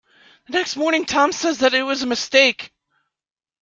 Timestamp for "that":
1.59-1.75